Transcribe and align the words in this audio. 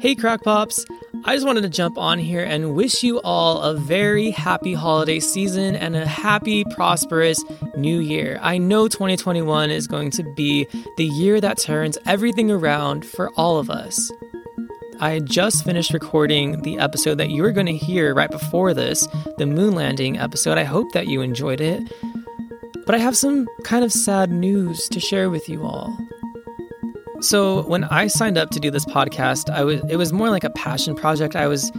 Hey, 0.00 0.14
Crackpops! 0.14 0.90
I 1.26 1.34
just 1.34 1.46
wanted 1.46 1.60
to 1.60 1.68
jump 1.68 1.98
on 1.98 2.18
here 2.18 2.42
and 2.42 2.74
wish 2.74 3.02
you 3.02 3.20
all 3.20 3.60
a 3.60 3.74
very 3.74 4.30
happy 4.30 4.72
holiday 4.72 5.20
season 5.20 5.76
and 5.76 5.94
a 5.94 6.06
happy, 6.06 6.64
prosperous 6.64 7.44
new 7.76 8.00
year. 8.00 8.38
I 8.40 8.56
know 8.56 8.88
2021 8.88 9.70
is 9.70 9.86
going 9.86 10.10
to 10.12 10.22
be 10.22 10.66
the 10.96 11.04
year 11.04 11.38
that 11.42 11.58
turns 11.58 11.98
everything 12.06 12.50
around 12.50 13.04
for 13.04 13.28
all 13.36 13.58
of 13.58 13.68
us. 13.68 14.10
I 15.00 15.18
just 15.18 15.66
finished 15.66 15.92
recording 15.92 16.62
the 16.62 16.78
episode 16.78 17.18
that 17.18 17.28
you 17.28 17.42
were 17.42 17.52
going 17.52 17.66
to 17.66 17.76
hear 17.76 18.14
right 18.14 18.30
before 18.30 18.72
this, 18.72 19.06
the 19.36 19.44
moon 19.44 19.74
landing 19.74 20.18
episode. 20.18 20.56
I 20.56 20.64
hope 20.64 20.90
that 20.92 21.08
you 21.08 21.20
enjoyed 21.20 21.60
it. 21.60 21.82
But 22.86 22.94
I 22.94 22.98
have 22.98 23.18
some 23.18 23.46
kind 23.64 23.84
of 23.84 23.92
sad 23.92 24.30
news 24.30 24.88
to 24.88 24.98
share 24.98 25.28
with 25.28 25.46
you 25.50 25.62
all. 25.62 25.94
So, 27.20 27.62
when 27.62 27.84
I 27.84 28.06
signed 28.06 28.38
up 28.38 28.50
to 28.50 28.60
do 28.60 28.70
this 28.70 28.84
podcast, 28.84 29.50
I 29.50 29.64
was 29.64 29.82
it 29.88 29.96
was 29.96 30.12
more 30.12 30.30
like 30.30 30.44
a 30.44 30.50
passion 30.50 30.94
project. 30.94 31.36
I 31.36 31.46
was 31.46 31.70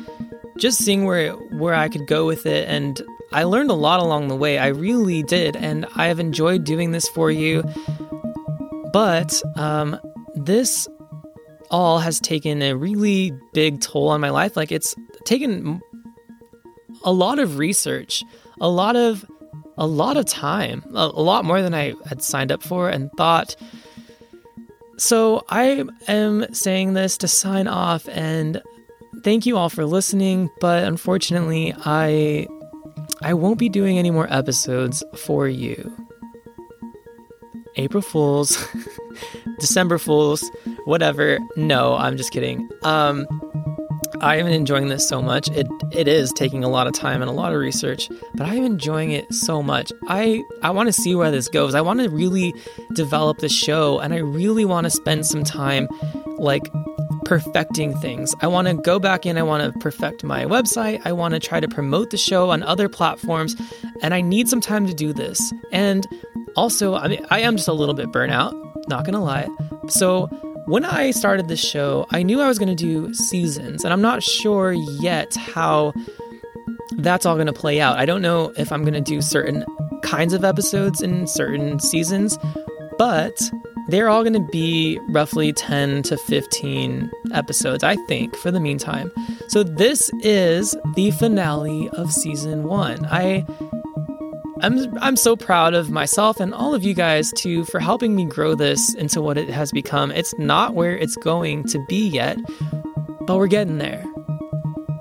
just 0.57 0.79
seeing 0.79 1.05
where 1.05 1.31
where 1.33 1.73
I 1.73 1.89
could 1.89 2.07
go 2.07 2.25
with 2.27 2.45
it 2.45 2.67
and 2.67 3.01
I 3.33 3.43
learned 3.43 3.71
a 3.71 3.75
lot 3.75 3.99
along 3.99 4.27
the 4.27 4.35
way. 4.35 4.59
I 4.59 4.67
really 4.67 5.23
did 5.23 5.55
and 5.55 5.85
I 5.95 6.07
have 6.07 6.19
enjoyed 6.19 6.63
doing 6.63 6.91
this 6.91 7.07
for 7.07 7.31
you. 7.31 7.63
But 8.91 9.41
um, 9.55 9.97
this 10.35 10.87
all 11.69 11.99
has 11.99 12.19
taken 12.19 12.61
a 12.61 12.75
really 12.75 13.31
big 13.53 13.79
toll 13.79 14.09
on 14.09 14.19
my 14.19 14.29
life. 14.29 14.57
Like 14.57 14.71
it's 14.71 14.95
taken 15.23 15.81
a 17.03 17.11
lot 17.11 17.39
of 17.39 17.57
research, 17.57 18.23
a 18.59 18.69
lot 18.69 18.95
of 18.95 19.25
a 19.77 19.87
lot 19.87 20.17
of 20.17 20.25
time, 20.25 20.83
a, 20.93 21.09
a 21.13 21.23
lot 21.23 21.45
more 21.45 21.61
than 21.61 21.73
I 21.73 21.95
had 22.05 22.21
signed 22.21 22.51
up 22.51 22.61
for 22.61 22.89
and 22.89 23.09
thought. 23.17 23.55
So 25.01 25.43
I 25.49 25.83
am 26.07 26.53
saying 26.53 26.93
this 26.93 27.17
to 27.17 27.27
sign 27.27 27.67
off 27.67 28.07
and 28.09 28.61
thank 29.23 29.47
you 29.47 29.57
all 29.57 29.67
for 29.67 29.83
listening, 29.83 30.51
but 30.59 30.83
unfortunately 30.83 31.73
I 31.85 32.45
I 33.23 33.33
won't 33.33 33.57
be 33.57 33.67
doing 33.67 33.97
any 33.97 34.11
more 34.11 34.31
episodes 34.31 35.03
for 35.15 35.47
you. 35.47 35.91
April 37.77 38.03
Fools, 38.03 38.63
December 39.59 39.97
Fools, 39.97 40.47
whatever. 40.85 41.39
No, 41.55 41.95
I'm 41.95 42.15
just 42.15 42.31
kidding. 42.31 42.69
Um, 42.83 43.25
I 44.19 44.37
am 44.37 44.47
enjoying 44.47 44.89
this 44.89 45.07
so 45.07 45.21
much. 45.21 45.49
It 45.49 45.67
it 45.91 46.07
is 46.07 46.31
taking 46.33 46.63
a 46.63 46.69
lot 46.69 46.87
of 46.87 46.93
time 46.93 47.21
and 47.21 47.29
a 47.29 47.33
lot 47.33 47.53
of 47.53 47.59
research, 47.59 48.09
but 48.35 48.47
I 48.47 48.55
am 48.55 48.63
enjoying 48.63 49.11
it 49.11 49.33
so 49.33 49.63
much. 49.63 49.91
I 50.07 50.43
I 50.61 50.71
want 50.71 50.87
to 50.87 50.93
see 50.93 51.15
where 51.15 51.31
this 51.31 51.47
goes. 51.47 51.75
I 51.75 51.81
want 51.81 52.01
to 52.01 52.09
really 52.09 52.53
develop 52.93 53.39
the 53.39 53.49
show 53.49 53.99
and 53.99 54.13
I 54.13 54.17
really 54.17 54.65
want 54.65 54.85
to 54.85 54.91
spend 54.91 55.25
some 55.25 55.43
time 55.43 55.87
like 56.37 56.69
perfecting 57.25 57.97
things. 57.99 58.35
I 58.41 58.47
want 58.47 58.67
to 58.67 58.73
go 58.73 58.99
back 58.99 59.25
in, 59.25 59.37
I 59.37 59.43
want 59.43 59.73
to 59.73 59.79
perfect 59.79 60.23
my 60.23 60.43
website, 60.45 61.01
I 61.05 61.13
want 61.13 61.33
to 61.33 61.39
try 61.39 61.59
to 61.59 61.67
promote 61.67 62.09
the 62.09 62.17
show 62.17 62.49
on 62.49 62.61
other 62.63 62.89
platforms, 62.89 63.55
and 64.01 64.13
I 64.13 64.19
need 64.21 64.49
some 64.49 64.59
time 64.59 64.85
to 64.87 64.93
do 64.93 65.13
this. 65.13 65.53
And 65.71 66.05
also, 66.57 66.95
I 66.95 67.07
mean, 67.07 67.25
I 67.29 67.39
am 67.39 67.55
just 67.55 67.69
a 67.69 67.73
little 67.73 67.95
bit 67.95 68.07
burnout, 68.07 68.53
not 68.89 69.05
gonna 69.05 69.23
lie. 69.23 69.47
So, 69.87 70.29
when 70.65 70.85
I 70.85 71.11
started 71.11 71.47
this 71.47 71.63
show, 71.63 72.05
I 72.11 72.23
knew 72.23 72.41
I 72.41 72.47
was 72.47 72.59
gonna 72.59 72.75
do 72.75 73.13
seasons, 73.13 73.83
and 73.83 73.93
I'm 73.93 74.01
not 74.01 74.23
sure 74.23 74.71
yet 74.71 75.35
how 75.35 75.93
that's 76.97 77.25
all 77.25 77.37
gonna 77.37 77.53
play 77.53 77.79
out. 77.81 77.97
I 77.97 78.05
don't 78.05 78.21
know 78.21 78.53
if 78.57 78.71
I'm 78.71 78.83
gonna 78.83 79.01
do 79.01 79.21
certain 79.21 79.65
kinds 80.03 80.33
of 80.33 80.43
episodes 80.43 81.01
in 81.01 81.27
certain 81.27 81.79
seasons, 81.79 82.37
but 82.97 83.51
they're 83.87 84.09
all 84.09 84.23
going 84.23 84.33
to 84.33 84.51
be 84.51 84.99
roughly 85.09 85.51
10 85.51 86.03
to 86.03 86.17
15 86.17 87.11
episodes, 87.33 87.83
I 87.83 87.95
think, 88.07 88.35
for 88.35 88.51
the 88.51 88.59
meantime. 88.59 89.11
So 89.47 89.63
this 89.63 90.09
is 90.21 90.75
the 90.95 91.11
finale 91.11 91.89
of 91.93 92.11
season 92.11 92.63
1. 92.63 93.05
I 93.05 93.45
I'm 94.61 94.97
I'm 94.99 95.15
so 95.15 95.35
proud 95.35 95.73
of 95.73 95.89
myself 95.89 96.39
and 96.39 96.53
all 96.53 96.75
of 96.75 96.83
you 96.83 96.93
guys 96.93 97.31
too 97.31 97.65
for 97.65 97.79
helping 97.79 98.15
me 98.15 98.25
grow 98.25 98.53
this 98.53 98.93
into 98.93 99.21
what 99.21 99.37
it 99.37 99.49
has 99.49 99.71
become. 99.71 100.11
It's 100.11 100.37
not 100.37 100.75
where 100.75 100.95
it's 100.95 101.15
going 101.17 101.63
to 101.69 101.83
be 101.87 102.07
yet, 102.07 102.37
but 103.21 103.37
we're 103.37 103.47
getting 103.47 103.79
there. 103.79 104.03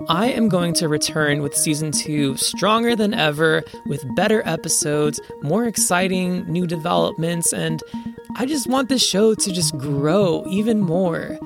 I 0.09 0.27
am 0.27 0.49
going 0.49 0.73
to 0.75 0.89
return 0.89 1.43
with 1.43 1.55
season 1.55 1.91
2 1.91 2.35
stronger 2.35 2.95
than 2.95 3.13
ever 3.13 3.63
with 3.85 4.03
better 4.15 4.41
episodes, 4.45 5.19
more 5.43 5.65
exciting 5.65 6.43
new 6.51 6.65
developments 6.65 7.53
and 7.53 7.81
I 8.35 8.45
just 8.45 8.67
want 8.67 8.89
this 8.89 9.05
show 9.05 9.35
to 9.35 9.51
just 9.51 9.77
grow 9.77 10.43
even 10.49 10.79
more. 10.79 11.37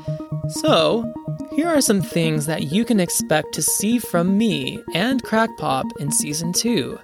So, 0.47 1.11
here 1.53 1.67
are 1.67 1.81
some 1.81 2.01
things 2.01 2.45
that 2.45 2.63
you 2.71 2.85
can 2.85 2.99
expect 2.99 3.53
to 3.53 3.61
see 3.61 3.97
from 3.97 4.37
me 4.37 4.83
and 4.93 5.23
Crackpop 5.23 5.85
in 5.99 6.11
season 6.11 6.53
2. 6.53 6.99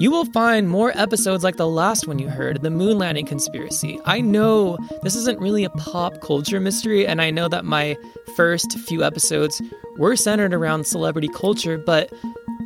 You 0.00 0.12
will 0.12 0.26
find 0.26 0.68
more 0.68 0.96
episodes 0.96 1.42
like 1.42 1.56
the 1.56 1.66
last 1.66 2.06
one 2.06 2.20
you 2.20 2.28
heard, 2.28 2.62
the 2.62 2.70
moon 2.70 2.98
landing 2.98 3.26
conspiracy. 3.26 3.98
I 4.04 4.20
know 4.20 4.78
this 5.02 5.16
isn't 5.16 5.40
really 5.40 5.64
a 5.64 5.70
pop 5.70 6.20
culture 6.20 6.60
mystery, 6.60 7.04
and 7.04 7.20
I 7.20 7.32
know 7.32 7.48
that 7.48 7.64
my 7.64 7.96
first 8.36 8.78
few 8.78 9.02
episodes 9.02 9.60
were 9.96 10.14
centered 10.14 10.54
around 10.54 10.86
celebrity 10.86 11.26
culture, 11.26 11.78
but 11.78 12.12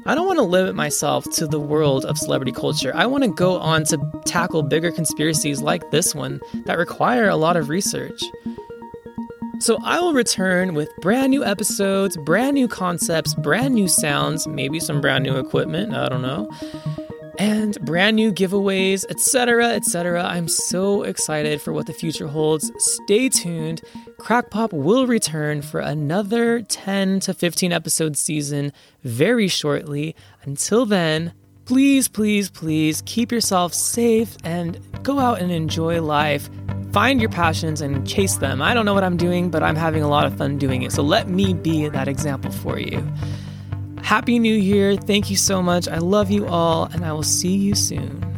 I 0.05 0.15
don't 0.15 0.27
want 0.27 0.41
to 0.41 0.45
limit 0.45 0.75
myself 0.75 1.25
to 1.37 1.47
the 1.47 1.59
world 1.59 2.05
of 2.05 2.19
celebrity 2.19 2.53
culture. 2.53 2.93
I 2.95 3.07
want 3.07 3.25
to 3.25 3.31
go 3.31 3.59
on 3.59 3.85
to 3.85 3.99
tackle 4.27 4.63
bigger 4.63 4.93
conspiracies 4.93 5.63
like 5.63 5.91
this 5.91 6.15
one 6.15 6.39
that 6.67 6.77
require 6.77 7.31
a 7.31 7.37
lot 7.37 7.57
of 7.57 7.71
research. 7.71 8.23
So 9.59 9.79
I 9.83 10.01
will 10.01 10.13
return 10.13 10.75
with 10.75 10.91
brand 11.01 11.31
new 11.31 11.47
episodes, 11.47 12.19
brand 12.19 12.55
new 12.55 12.69
concepts, 12.69 13.33
brand 13.33 13.75
new 13.75 13.89
sounds, 13.89 14.47
maybe 14.47 14.79
some 14.81 15.01
brand 15.01 15.25
new 15.25 15.39
equipment, 15.39 15.95
I 15.95 16.11
don't 16.11 16.21
know 16.21 16.51
and 17.43 17.77
brand 17.81 18.15
new 18.15 18.33
giveaways, 18.33 19.05
etc., 19.11 19.71
etc. 19.71 20.23
I'm 20.23 20.47
so 20.47 21.03
excited 21.03 21.61
for 21.61 21.73
what 21.73 21.87
the 21.87 21.93
future 21.93 22.29
holds. 22.29 22.71
Stay 22.79 23.29
tuned. 23.29 23.83
Crackpop 24.17 24.73
will 24.73 25.09
return 25.09 25.61
for 25.61 25.81
another 25.81 26.63
10 26.63 27.19
to 27.19 27.35
15 27.35 27.73
episode 27.73 28.17
season 28.17 28.73
very 29.03 29.49
shortly. 29.49 30.15
Until 30.45 30.87
then, 30.87 31.33
please, 31.65 32.07
please, 32.07 32.49
please 32.49 33.03
keep 33.07 33.33
yourself 33.33 33.75
safe 33.75 34.37
and 34.45 34.79
go 35.03 35.19
out 35.19 35.41
and 35.41 35.51
enjoy 35.51 36.01
life. 36.01 36.49
Find 36.93 37.21
your 37.21 37.31
passions 37.31 37.81
and 37.81 38.07
chase 38.07 38.37
them. 38.37 38.63
I 38.63 38.73
don't 38.73 38.85
know 38.85 38.95
what 38.95 39.03
I'm 39.03 39.17
doing, 39.17 39.51
but 39.51 39.65
I'm 39.65 39.75
having 39.75 40.05
a 40.05 40.09
lot 40.09 40.27
of 40.27 40.39
fun 40.39 40.59
doing 40.59 40.83
it. 40.83 40.93
So 40.93 41.03
let 41.03 41.29
me 41.29 41.55
be 41.55 41.89
that 41.89 42.07
example 42.07 42.53
for 42.53 42.79
you. 42.79 43.05
Happy 44.03 44.39
New 44.39 44.55
Year. 44.55 44.97
Thank 44.97 45.31
you 45.31 45.37
so 45.37 45.63
much. 45.63 45.89
I 45.89 45.99
love 45.99 46.31
you 46.31 46.47
all, 46.47 46.85
and 46.85 47.05
I 47.05 47.13
will 47.13 47.23
see 47.23 47.57
you 47.57 47.75
soon. 47.75 48.32